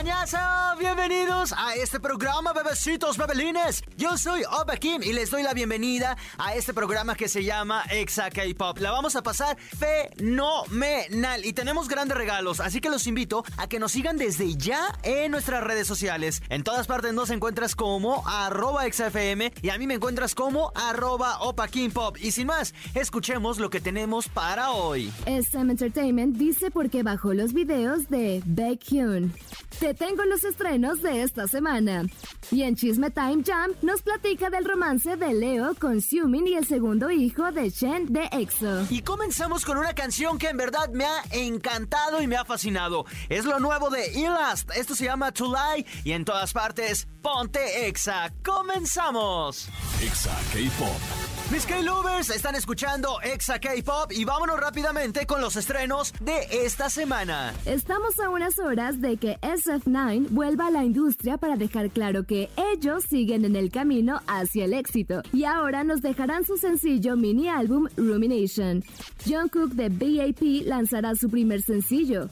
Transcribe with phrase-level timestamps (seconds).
[0.00, 0.76] ¡Añasa!
[0.78, 3.84] Bienvenidos a este programa, bebecitos, bebelines.
[3.98, 7.84] Yo soy Opa Kim y les doy la bienvenida a este programa que se llama
[7.90, 8.78] Exa K-Pop.
[8.78, 13.78] La vamos a pasar fenomenal y tenemos grandes regalos, así que los invito a que
[13.78, 16.42] nos sigan desde ya en nuestras redes sociales.
[16.48, 21.40] En todas partes nos encuentras como arroba XFM y a mí me encuentras como arroba
[21.40, 22.16] Opa Kim Pop.
[22.18, 25.12] Y sin más, escuchemos lo que tenemos para hoy.
[25.26, 29.34] SM Entertainment dice por qué bajó los videos de Baekhyun.
[29.78, 32.04] Te tengo los estrenos de esta semana.
[32.50, 36.66] Y en Chisme Time Jam nos platica del romance de Leo con Xiumin y el
[36.66, 38.86] segundo hijo de Shen de EXO.
[38.90, 43.04] Y comenzamos con una canción que en verdad me ha encantado y me ha fascinado.
[43.28, 44.70] Es lo nuevo de Elast.
[44.76, 48.32] Esto se llama To Lie y en todas partes, ponte Exa.
[48.42, 49.68] ¡Comenzamos!
[50.02, 51.39] Exa K-Pop.
[51.50, 57.52] Mis K-Lovers están escuchando Exa K-Pop y vámonos rápidamente con los estrenos de esta semana.
[57.64, 62.50] Estamos a unas horas de que SF9 vuelva a la industria para dejar claro que
[62.72, 67.48] ellos siguen en el camino hacia el éxito y ahora nos dejarán su sencillo mini
[67.48, 68.84] álbum Rumination.
[69.26, 72.28] Jungkook de BAP lanzará su primer sencillo.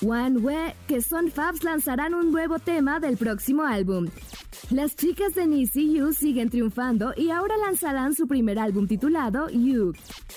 [0.00, 4.08] One Way, que son Fabs lanzarán un nuevo tema del próximo álbum.
[4.70, 9.94] Las chicas de Nisi You siguen triunfando y ahora lanzarán su primer álbum titulado You.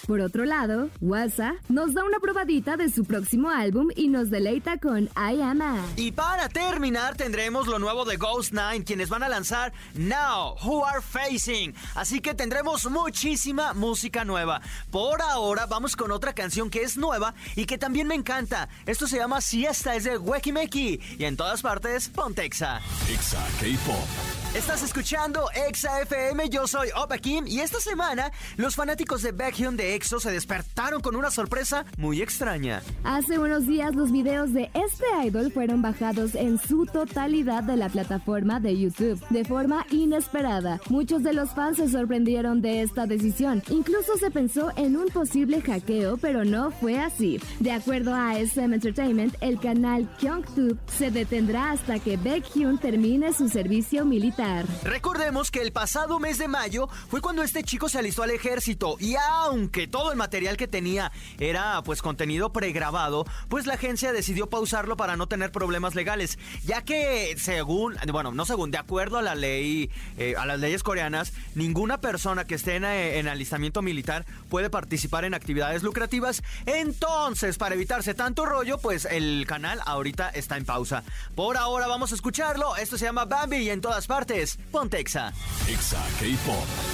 [0.08, 4.78] Por otro lado, Wasa nos da una probadita de su próximo álbum y nos deleita
[4.78, 5.86] con I Am A.
[5.96, 10.86] Y para terminar tendremos lo nuevo de Ghost Nine, quienes van a lanzar Now, Who
[10.86, 11.74] Are Facing.
[11.96, 14.62] Así que tendremos muchísima música nueva.
[14.92, 18.70] Por ahora vamos con otra canción que es nueva y que también me encanta.
[18.86, 22.82] Esto se llama Siesta, es de Wekimeki y en todas partes Pontexa.
[23.10, 24.56] Exa K-Pop.
[24.56, 28.15] Estás escuchando Exa FM, yo soy Opa Kim y esta semana
[28.58, 32.82] los fanáticos de Baekhyun de EXO se despertaron con una sorpresa muy extraña.
[33.04, 37.90] Hace unos días los videos de este idol fueron bajados en su totalidad de la
[37.90, 40.80] plataforma de YouTube, de forma inesperada.
[40.90, 43.62] Muchos de los fans se sorprendieron de esta decisión.
[43.70, 47.40] Incluso se pensó en un posible hackeo, pero no fue así.
[47.60, 53.50] De acuerdo a SM Entertainment, el canal KyongTube se detendrá hasta que Baekhyun termine su
[53.50, 54.66] servicio militar.
[54.84, 58.98] Recordemos que el pasado mes de mayo fue cuando este chico se alistó al ejército
[59.00, 64.48] y aunque todo el material que tenía era pues contenido pregrabado, pues la agencia decidió
[64.48, 69.24] pausarlo para no tener problemas legales, ya que según, bueno, no según, de acuerdo a
[69.24, 69.90] la ley,
[70.20, 74.70] eh, a las leyes coreanas, ninguna persona que esté en, eh, en alistamiento militar puede
[74.70, 76.44] participar en actividades lucrativas.
[76.68, 81.04] Entonces, para evitarse tanto rollo, pues el canal ahorita está en pausa.
[81.34, 82.76] Por ahora vamos a escucharlo.
[82.76, 85.34] Esto se llama Bambi y en todas partes, Pontexa.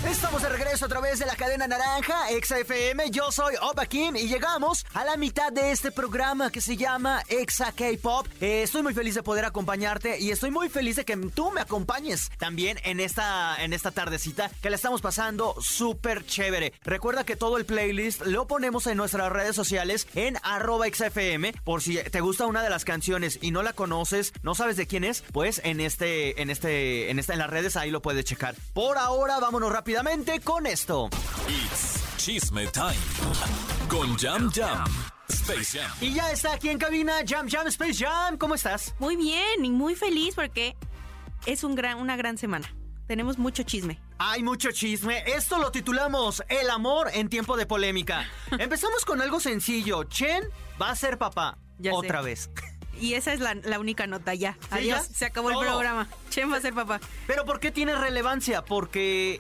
[0.10, 3.12] Estamos de regreso través de la cadena naranja, Exa FM.
[3.12, 7.24] Yo soy Opa Kim y llegamos a la mitad de este programa que se llama
[7.30, 8.28] Exa K-Pop.
[8.42, 11.62] Eh, estoy muy feliz de poder acompañarte y estoy muy feliz de que tú me
[11.62, 16.74] acompañes también en esta, en esta tardecita que la estamos pasando súper chévere.
[16.84, 21.54] Recuerda que todo el playlist lo ponemos en nuestras redes sociales en arroba XFM.
[21.64, 24.88] Por si te gusta una de las canciones y no la conoces, no sabes de
[24.88, 28.26] quién es, pues en este, en este, en esta, en las redes ahí lo puedes
[28.26, 28.56] checar.
[28.74, 30.81] Por ahora, vámonos rápidamente con esto.
[30.82, 32.98] It's Chisme Time.
[33.88, 34.84] Con Jam Jam.
[35.30, 35.92] Space Jam.
[36.02, 38.36] Y ya está aquí en cabina Jam Jam Space Jam.
[38.36, 38.96] ¿Cómo estás?
[38.98, 40.76] Muy bien y muy feliz porque
[41.46, 42.74] es un gran, una gran semana.
[43.06, 44.00] Tenemos mucho chisme.
[44.18, 45.24] Hay mucho chisme.
[45.28, 48.28] Esto lo titulamos El amor en tiempo de polémica.
[48.58, 50.06] Empezamos con algo sencillo.
[50.06, 50.44] Chen
[50.82, 51.60] va a ser papá.
[51.78, 52.26] Ya otra sé.
[52.26, 52.50] vez.
[53.00, 54.58] Y esa es la, la única nota ya.
[54.72, 55.14] Adiós, ya.
[55.14, 56.08] se acabó el programa.
[56.32, 57.00] Chen va a ser papá.
[57.28, 58.66] Pero ¿por qué tiene relevancia?
[58.66, 59.40] Porque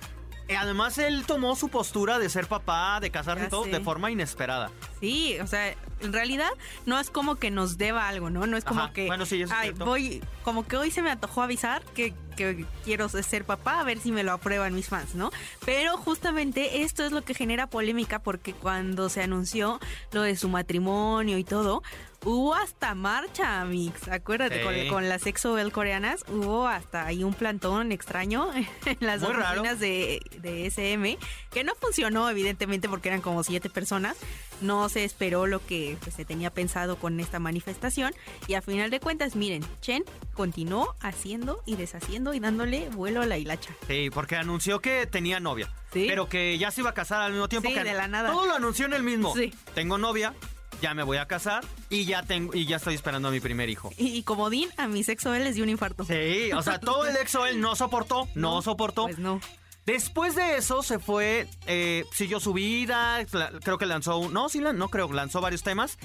[0.57, 4.71] además él tomó su postura de ser papá, de casarse y todo, de forma inesperada.
[4.99, 6.49] Sí, o sea, en realidad
[6.85, 8.45] no es como que nos deba algo, ¿no?
[8.47, 9.07] No es como Ajá, que.
[9.07, 9.85] bueno, sí, eso es ay, cierto.
[9.85, 10.23] voy.
[10.43, 14.11] Como que hoy se me antojó avisar que, que quiero ser papá, a ver si
[14.11, 15.31] me lo aprueban mis fans, ¿no?
[15.65, 19.79] Pero justamente esto es lo que genera polémica porque cuando se anunció
[20.11, 21.83] lo de su matrimonio y todo.
[22.23, 24.07] Hubo hasta marcha, Mix.
[24.07, 24.63] Acuérdate, Sí.
[24.63, 28.51] con, con las exobel coreanas hubo hasta ahí un plantón extraño
[28.85, 31.17] en las oficinas de, de SM,
[31.51, 34.17] que no funcionó evidentemente porque eran como siete personas.
[34.61, 38.13] No se esperó lo que pues, se tenía pensado con esta manifestación
[38.47, 40.03] y a final de cuentas, miren, Chen
[40.33, 43.75] continuó haciendo y deshaciendo y dándole vuelo a la hilacha.
[43.87, 45.71] Sí, porque anunció que tenía novia.
[45.93, 46.05] Sí.
[46.07, 48.31] Pero que ya se iba a casar al mismo tiempo Sí, que de la nada.
[48.31, 49.35] Todo lo anunció en el mismo.
[49.35, 49.53] Sí.
[49.73, 50.33] Tengo novia,
[50.81, 53.69] ya me voy a casar y ya tengo y ya estoy esperando a mi primer
[53.69, 53.91] hijo.
[53.97, 56.03] Y como Dean, a mi sexo él les dio un infarto.
[56.05, 59.03] Sí, o sea, todo el exo él no soportó, no, soportó.
[59.03, 59.39] Pues no.
[59.85, 63.25] Después de eso se fue, eh, siguió su vida,
[63.63, 65.97] creo que lanzó un, no, sí, no creo, lanzó varios temas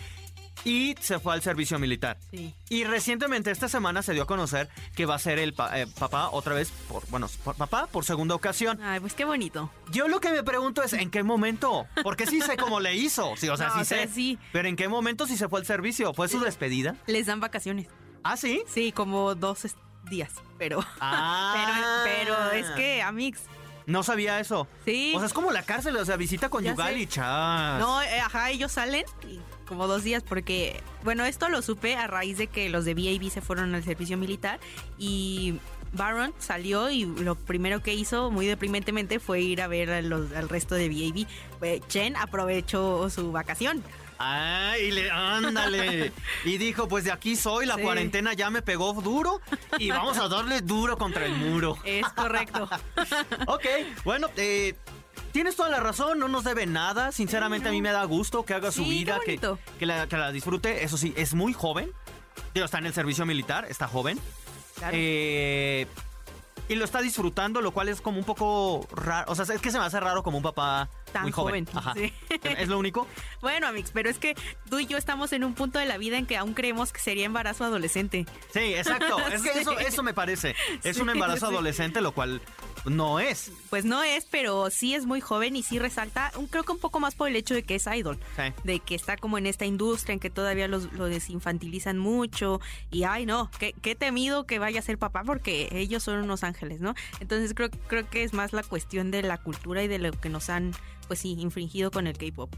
[0.65, 2.17] y se fue al servicio militar.
[2.31, 2.55] Sí.
[2.71, 5.87] Y recientemente, esta semana, se dio a conocer que va a ser el pa- eh,
[5.87, 8.83] papá otra vez, por, bueno, por papá por segunda ocasión.
[8.83, 9.71] Ay, pues qué bonito.
[9.93, 11.87] Yo lo que me pregunto es, ¿en qué momento?
[12.03, 14.13] Porque sí sé cómo le hizo, sí, o sea, No, sí o sea, sé.
[14.15, 14.39] sí.
[14.53, 16.15] Pero ¿en qué momento sí se fue al servicio?
[16.15, 16.97] ¿Fue su despedida?
[17.07, 17.89] Les dan vacaciones.
[18.25, 18.63] ¿Ah, sí?
[18.67, 19.67] Sí, como dos
[20.09, 20.31] días.
[20.59, 20.81] Pero.
[21.01, 22.03] Ah.
[22.05, 23.41] Pero, pero es que, Amix.
[23.87, 24.67] No sabía eso.
[24.85, 25.13] Sí.
[25.15, 27.79] O sea, es como la cárcel, o sea, visita conyugal y chas.
[27.81, 32.07] No, eh, ajá, ellos salen y como dos días porque, bueno, esto lo supe a
[32.07, 34.59] raíz de que los de VAB se fueron al servicio militar
[34.99, 35.61] y
[35.93, 40.49] Baron salió y lo primero que hizo, muy deprimentemente, fue ir a ver los- al
[40.49, 41.27] resto de VAB.
[41.63, 43.83] Eh, Chen aprovechó su vacación.
[44.19, 46.11] Ay, le, ándale.
[46.45, 47.83] y dijo, pues de aquí soy, la Sí.
[47.83, 49.41] cuarentena ya me pegó duro
[49.79, 51.77] y vamos a darle duro contra el muro.
[51.85, 52.67] Es correcto.
[53.47, 53.65] ok,
[54.05, 54.75] bueno, eh,
[55.33, 57.13] tienes toda la razón, no nos debe nada.
[57.13, 59.39] Sinceramente a mí me da gusto que haga su Sí, vida, que,
[59.79, 60.83] que la, que la disfrute.
[60.83, 61.91] Eso sí, es muy joven.
[62.55, 64.19] Digo, está en el servicio militar, está joven.
[64.93, 65.87] Eh,
[66.69, 69.31] y lo está disfrutando, lo cual es como un poco raro.
[69.31, 71.67] O sea, es que se me hace raro como un papá Tan muy joven.
[71.67, 71.95] joven, Ajá.
[71.95, 72.13] sí.
[72.43, 73.07] Es lo único.
[73.43, 74.35] Bueno, Amix, pero es que
[74.69, 76.99] tú y yo estamos en un punto de la vida en que aún creemos que
[76.99, 78.27] sería embarazo adolescente.
[78.53, 79.17] Sí, exacto.
[79.33, 80.57] Es que eso, eso me parece.
[80.83, 82.41] Es un embarazo adolescente, lo cual
[82.87, 83.53] no es.
[83.71, 86.79] Pues no es, pero sí es muy joven y sí resalta, un- creo que un
[86.79, 88.19] poco más por el hecho de que es idol.
[88.37, 88.43] Sí.
[88.65, 92.61] De que está como en esta industria en que todavía los, lo desinfantilizan mucho.
[92.91, 96.43] Y ay, no, qué, qué temido que vaya a ser papá porque ellos son unos
[96.43, 96.95] ángeles, ¿no?
[97.21, 100.29] Entonces creo, creo que es más la cuestión de la cultura y de lo que
[100.31, 100.73] nos han,
[101.07, 102.53] pues sí, infringido con el K-pop.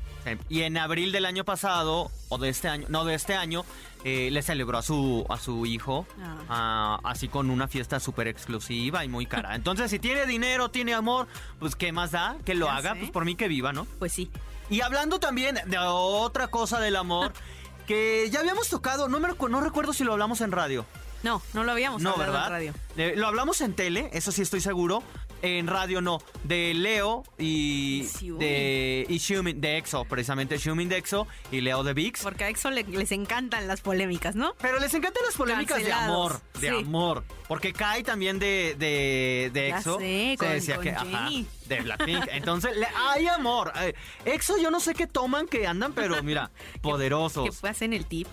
[0.48, 3.64] Y en abril del año pasado, o de este año, no, de este año,
[4.04, 6.06] eh, le celebró a su, a su hijo,
[6.48, 9.54] ah, así con una fiesta súper exclusiva y muy cara.
[9.54, 11.26] Entonces, si tiene dinero, tiene amor,
[11.58, 12.36] pues ¿qué más da?
[12.44, 12.98] Que lo Ya haga, sé.
[13.00, 13.86] pues por mí que viva, ¿no?
[13.98, 14.30] Pues sí.
[14.70, 17.32] Y hablando también de otra cosa del amor,
[17.86, 20.84] que ya habíamos tocado, no, me, no recuerdo si lo hablamos en radio.
[21.22, 22.46] No, no lo habíamos No, hablado ¿verdad?
[22.46, 22.74] en radio.
[22.96, 25.02] Eh, lo hablamos en tele, eso sí estoy seguro.
[25.42, 26.20] En radio no.
[26.44, 28.08] De Leo y.
[28.18, 28.38] Xiumin.
[28.40, 29.06] De.
[29.08, 30.58] Y Xiumin, de EXO, precisamente.
[30.58, 32.22] Xiumin de EXO y Leo de VIX.
[32.22, 34.54] Porque a EXO le- les encantan las polémicas, ¿no?
[34.60, 36.40] Pero les encantan las polémicas Cancelados, de amor.
[36.60, 36.74] De sí.
[36.86, 37.24] amor.
[37.46, 39.98] Porque Kai también de, de, de EXO.
[39.98, 40.90] sé, se con- decía con que.
[40.90, 41.28] Ajá.
[41.66, 42.24] De Blackpink.
[42.32, 43.72] Entonces, le- hay amor.
[43.80, 43.94] Eh,
[44.24, 46.50] EXO, yo no sé qué toman que andan, pero mira,
[46.82, 47.44] poderosos.
[47.44, 48.26] Que pasen el tip.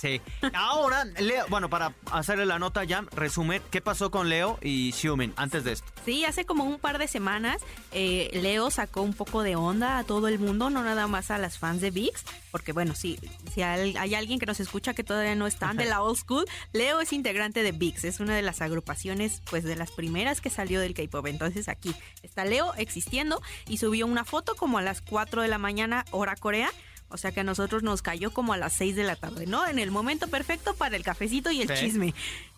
[0.00, 0.20] Sí.
[0.54, 5.34] Ahora, Leo, bueno, para hacerle la nota ya, resumen, ¿qué pasó con Leo y Xiumin
[5.36, 5.86] antes de esto?
[6.06, 7.60] Sí, hace como un par de semanas
[7.92, 11.36] eh, Leo sacó un poco de onda a todo el mundo, no nada más a
[11.36, 13.18] las fans de VIX, porque bueno, si
[13.56, 17.02] hay, hay alguien que nos escucha que todavía no están de la old school, Leo
[17.02, 20.80] es integrante de VIX, es una de las agrupaciones pues de las primeras que salió
[20.80, 25.42] del K-pop, entonces aquí está Leo existiendo y subió una foto como a las 4
[25.42, 26.70] de la mañana hora Corea.
[27.10, 29.66] O sea que a nosotros nos cayó como a las 6 de la tarde, ¿no?
[29.66, 31.74] En el momento perfecto para el cafecito y el Sí.
[31.86, 32.14] chisme.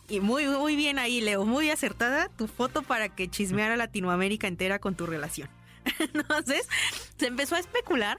[0.09, 1.45] Y muy, muy bien ahí, Leo.
[1.47, 5.49] Muy acertada tu foto para que chismeara Latinoamérica entera con tu relación.
[5.99, 6.69] Entonces,
[7.19, 8.19] se empezó a especular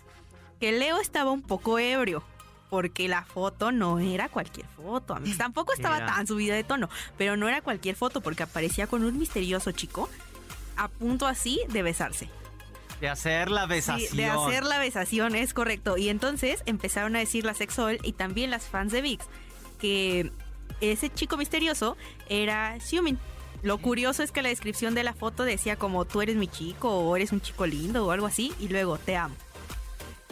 [0.59, 2.23] que Leo estaba un poco ebrio.
[2.69, 5.13] Porque la foto no era cualquier foto.
[5.13, 5.37] amigos.
[5.37, 6.07] Tampoco estaba Era.
[6.07, 6.89] tan subida de tono.
[7.19, 10.09] Pero no era cualquier foto porque aparecía con un misterioso chico
[10.75, 12.29] a punto así de besarse.
[13.03, 14.11] De hacer la besación.
[14.11, 15.97] Sí, de hacer la besación, es correcto.
[15.97, 19.25] Y entonces empezaron a decir la Sexol y también las fans de VIX
[19.77, 20.31] que
[20.79, 21.97] ese chico misterioso
[22.29, 23.19] era Xiumin.
[23.61, 26.97] Lo curioso es que la descripción de la foto decía como tú eres mi chico
[26.97, 29.35] o eres un chico lindo o algo así y luego te amo.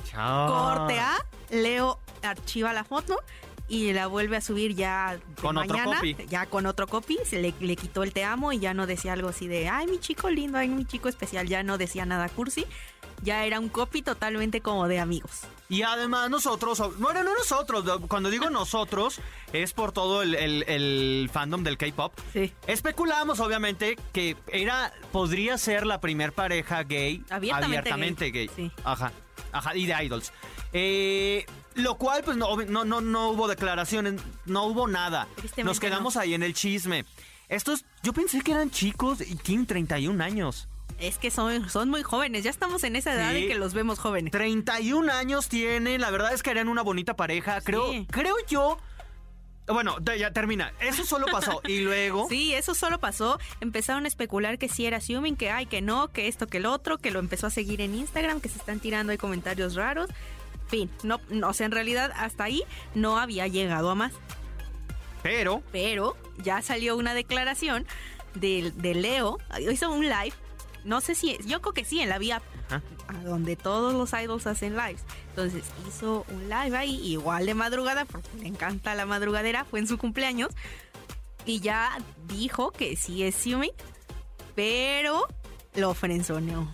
[0.09, 0.77] Chao.
[0.77, 1.17] Corte A,
[1.49, 3.17] Leo archiva la foto
[3.71, 6.15] y la vuelve a subir ya Con otro mañana, copy.
[6.29, 9.13] ya con otro copy, se le, le quitó el te amo y ya no decía
[9.13, 12.27] algo así de, ay, mi chico lindo, ay, mi chico especial, ya no decía nada
[12.27, 12.65] cursi,
[13.23, 15.41] ya era un copy totalmente como de amigos.
[15.69, 19.21] Y además nosotros, bueno, no nosotros, cuando digo nosotros,
[19.53, 22.11] es por todo el, el- el fandom del K-pop.
[22.33, 22.51] Sí.
[22.67, 28.47] Especulamos, obviamente, que era, podría ser la primer pareja gay, Abiertamente gay.
[28.47, 28.71] gay, sí.
[28.83, 29.13] Ajá,
[29.53, 30.33] ajá, y de idols.
[30.73, 35.27] Eh, lo cual, pues no, no, no, no hubo declaraciones, no hubo nada.
[35.63, 37.05] Nos quedamos ahí en el chisme.
[37.49, 40.67] Estos, yo pensé que eran chicos y tienen 31 años.
[40.99, 43.43] Es que son, son muy jóvenes, ya estamos en esa edad Sí.
[43.43, 44.31] en que los vemos jóvenes.
[44.31, 47.59] 31 años tienen, la verdad es que eran una bonita pareja.
[47.61, 48.07] Creo, Sí.
[48.11, 48.77] creo yo.
[49.67, 50.73] Bueno, ya termina.
[50.81, 51.61] Eso solo pasó.
[51.67, 52.27] Y luego.
[52.29, 53.39] Sí, eso solo pasó.
[53.61, 56.65] Empezaron a especular que sí era Xiumin, que ay, que no, que esto, que el
[56.65, 60.09] otro, que lo empezó a seguir en Instagram, que se están tirando ahí comentarios raros.
[60.71, 60.89] Fin.
[61.03, 62.63] No, no, o sea, en realidad hasta ahí
[62.95, 64.13] no había llegado a más.
[65.21, 67.85] Pero, Pero ya salió una declaración
[68.35, 69.37] de, de Leo.
[69.69, 70.33] Hizo un live.
[70.85, 74.47] No sé si, yo creo que sí, en la vía a donde todos los idols
[74.47, 75.03] hacen lives.
[75.29, 79.87] Entonces hizo un live ahí, igual de madrugada, porque le encanta la madrugadera, fue en
[79.87, 80.51] su cumpleaños.
[81.45, 81.97] Y ya
[82.27, 83.73] dijo que sí es Xiaomi,
[84.55, 85.27] pero
[85.75, 86.73] lo frenzoneó.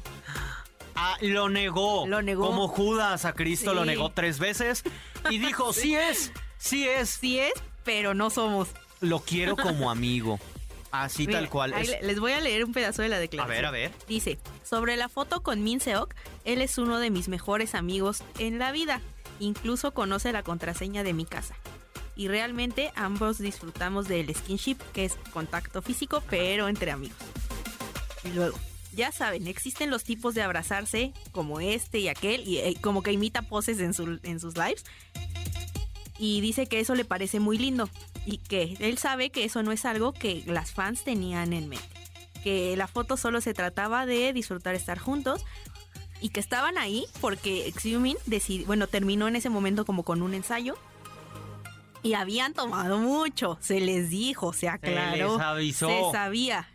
[0.97, 2.05] Ah, lo negó.
[2.07, 2.47] Lo negó.
[2.47, 4.83] Como Judas a Cristo lo negó tres veces.
[5.29, 7.09] Y dijo, sí es, sí es.
[7.09, 8.69] Sí es, pero no somos.
[8.99, 10.39] Lo quiero como amigo.
[10.91, 11.73] Así Mira, tal cual.
[11.73, 13.55] Es- le- les voy a leer un pedazo de la A declaración.
[13.57, 13.91] ver, a ver.
[14.07, 16.13] Dice, sobre la foto con Min Seok,
[16.45, 19.01] él es uno de mis mejores amigos en la vida.
[19.39, 21.55] Incluso conoce la contraseña de mi casa.
[22.15, 27.17] Y realmente ambos disfrutamos del skinship, que es contacto físico, pero entre amigos.
[28.23, 28.57] Y luego,
[28.97, 33.13] ya saben, existen los tipos de abrazarse, como este y aquel, y eh, como que
[33.13, 34.83] imita poses en, su- en sus lives.
[36.19, 37.89] Y dice que eso le parece muy lindo.
[38.25, 41.85] Y que él sabe que eso no es algo que las fans tenían en mente
[42.43, 45.43] que la foto solo se trataba de disfrutar estar juntos
[46.21, 50.33] y que estaban ahí porque Xiumin decidi- bueno, terminó en ese momento como con un
[50.33, 50.77] ensayo
[52.03, 55.87] y habían tomado mucho, se les dijo, se aclaró, les avisó.
[55.89, 56.69] se sabía.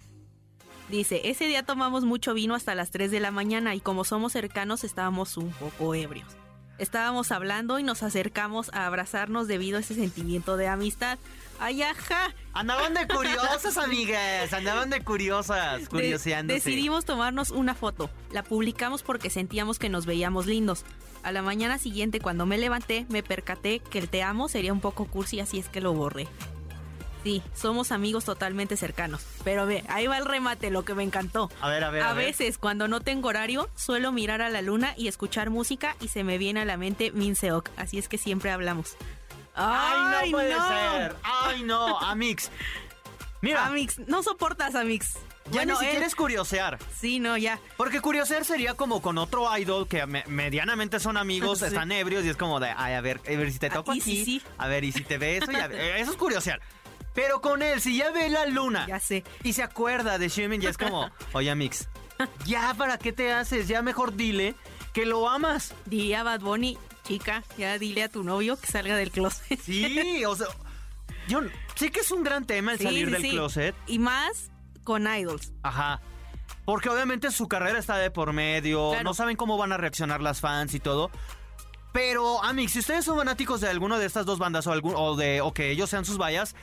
[0.93, 4.33] Dice, ese día tomamos mucho vino hasta las 3 de la mañana y como somos
[4.33, 6.29] cercanos estábamos un poco ebrios.
[6.77, 11.19] Estábamos hablando y nos acercamos a abrazarnos debido a ese sentimiento de amistad.
[11.59, 12.35] ¡Ay, ajá!
[12.53, 14.53] Andaban de curiosas, amigas.
[14.53, 16.55] Andaban de curiosas, De- curioseándose.
[16.59, 18.11] decidimos tomarnos una foto.
[18.31, 20.85] La publicamos porque sentíamos que nos veíamos lindos.
[21.23, 24.81] A la mañana siguiente, cuando me levanté, me percaté que el te amo sería un
[24.81, 26.29] poco cursi, así es que lo borré.
[27.23, 29.23] Sí, somos amigos totalmente cercanos.
[29.45, 31.51] Pero ve, ahí va el remate, lo que me encantó.
[31.61, 32.03] A ver, a ver.
[32.03, 32.27] A, A, ver.
[32.27, 36.25] veces, cuando no tengo horario, suelo mirar a la luna y escuchar música y se
[36.25, 37.69] me viene a la mente Min Seok.
[37.77, 38.97] Así es que siempre hablamos.
[39.55, 41.17] ¡Ay, no puede ser!
[41.23, 41.99] ¡Ay, no!
[42.01, 42.51] Amix.
[43.41, 45.15] Mira, Amix, no soportas, Amix.
[45.47, 46.79] ya Bueno, ni siquiera él- es curiosear.
[46.99, 47.59] Sí, no, ya.
[47.77, 51.65] Porque curiosear sería como con otro idol que me- medianamente son amigos, Sí.
[51.67, 53.97] están ebrios y es como de, ay, a ver, a ver si te toco Ah,
[53.97, 54.43] y aquí, sí, sí.
[54.59, 56.61] a ver, y si te beso, y a ver, eso es curiosear.
[57.15, 59.23] Pero con él, si ya ve la luna Ya sé.
[59.43, 61.89] y se acuerda de Xiaomin, ya es como, oye, Amix,
[62.47, 63.69] ya, ¿para qué te haces?
[63.69, 64.55] Ya mejor dile
[64.93, 65.75] que lo amas.
[65.87, 69.61] Diría Bad Bunny, chica, ya dile a tu novio que salga del closet.
[69.61, 70.47] Sí, o sea,
[71.29, 71.41] yo
[71.75, 73.31] sé que es un gran tema el Sí, salir sí, del sí.
[73.31, 73.75] closet.
[73.87, 74.51] Y más
[74.85, 75.53] con idols.
[75.63, 76.01] Ajá.
[76.65, 79.05] Porque obviamente su carrera está de por medio, Claro.
[79.05, 81.11] no saben cómo van a reaccionar las fans y todo.
[81.93, 85.15] Pero, Amix, si ustedes son fanáticos de alguna de estas dos bandas o, algún, o,
[85.17, 86.55] de, o que ellos sean sus vallas,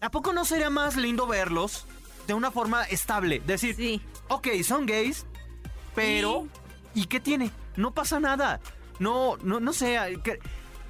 [0.00, 1.86] ¿a poco no sería más lindo verlos
[2.26, 3.40] de una forma estable?
[3.40, 4.00] Decir, Sí.
[4.28, 5.26] ok, son gays,
[5.94, 6.46] pero
[6.94, 7.50] ¿y qué tiene?
[7.76, 8.60] No pasa nada.
[8.98, 9.98] No, no, no sé.
[10.24, 10.38] que-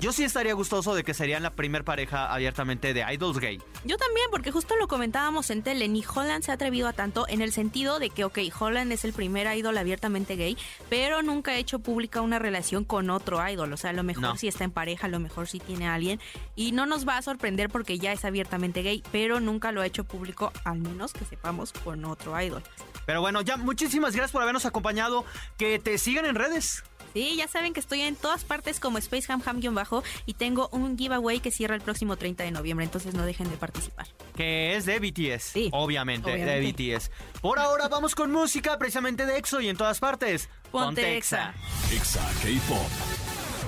[0.00, 3.60] yo sí estaría gustoso de que serían la primer pareja abiertamente de idols gay.
[3.84, 7.26] Yo también, porque justo lo comentábamos en tele, ni Holland se ha atrevido a tanto
[7.28, 10.56] en el sentido de que, ok, Holland es el primer idol abiertamente gay,
[10.88, 13.72] pero nunca ha hecho pública una relación con otro idol.
[13.72, 14.36] O sea, a lo mejor No.
[14.36, 16.20] si está en pareja, a lo mejor si tiene a alguien.
[16.54, 19.86] Y no nos va a sorprender porque ya es abiertamente gay, pero nunca lo ha
[19.86, 22.62] hecho público, al menos que sepamos, con otro idol.
[23.06, 25.24] Pero bueno, ya muchísimas gracias por habernos acompañado.
[25.56, 26.84] Que te sigan en redes.
[27.12, 30.96] Sí, ya saben que estoy en todas partes como Space Ham Ham-bajo y tengo un
[30.96, 34.06] giveaway que cierra el próximo 30 de noviembre, entonces no dejen de participar.
[34.36, 35.42] Que es de BTS.
[35.42, 36.82] Sí, obviamente, obviamente.
[36.82, 37.10] de BTS.
[37.40, 40.48] Por ahora vamos con música precisamente de EXO y en todas partes.
[40.70, 41.54] Ponte Exa.
[41.92, 43.17] Exa K-Pop.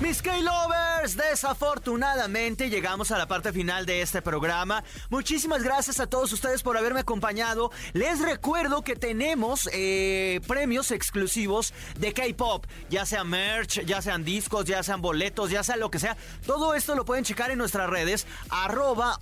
[0.01, 4.83] Mis K-Lovers, desafortunadamente llegamos a la parte final de este programa.
[5.11, 7.71] Muchísimas gracias a todos ustedes por haberme acompañado.
[7.93, 14.65] Les recuerdo que tenemos eh, premios exclusivos de K-Pop, ya sea merch, ya sean discos,
[14.65, 16.17] ya sean boletos, ya sea lo que sea.
[16.47, 19.19] Todo esto lo pueden checar en nuestras redes, arroba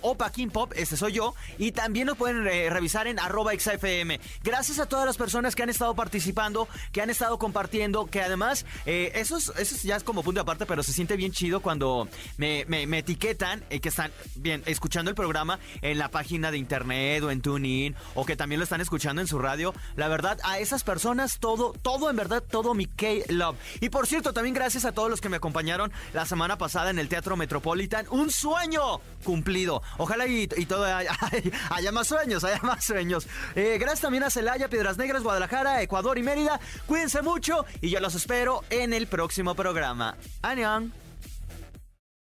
[0.76, 4.18] este soy yo, y también lo pueden eh, revisar en arroba XFM.
[4.42, 8.64] Gracias a todas las personas que han estado participando, que han estado compartiendo, que además,
[8.86, 11.58] eh, eso, es, eso es- ya es como punto aparte, pero se siente bien chido
[11.60, 16.52] cuando me, me- me etiquetan eh, que están bien escuchando el programa en la página
[16.52, 19.74] de internet o en TuneIn o que también lo están escuchando en su radio.
[19.96, 23.56] La verdad, a esas personas todo, todo en verdad, todo mi K-Love.
[23.80, 27.00] Y por cierto, también gracias a todos los que me acompañaron la semana pasada en
[27.00, 28.06] el Teatro Metropolitan.
[28.10, 29.82] Un sueño cumplido.
[29.98, 31.12] Ojalá y, y todo haya,
[31.92, 33.26] más sueños, haya más sueños.
[33.56, 36.60] Eh, gracias también a Celaya, Piedras Negras, Guadalajara, Ecuador y Mérida.
[36.86, 40.16] Cuídense mucho y yo los espero en el próximo programa.
[40.50, 40.64] 爱你